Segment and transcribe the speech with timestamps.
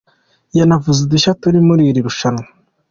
[0.57, 2.45] Yanavuze udushya turi muri iri rushanwa.